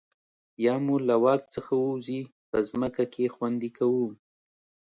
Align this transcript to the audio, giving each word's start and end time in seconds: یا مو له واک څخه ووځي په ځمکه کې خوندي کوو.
یا 0.65 0.75
مو 0.85 0.95
له 1.09 1.15
واک 1.23 1.41
څخه 1.55 1.73
ووځي 1.81 2.21
په 2.49 2.57
ځمکه 2.69 3.03
کې 3.13 3.33
خوندي 3.35 3.69
کوو. 3.77 4.07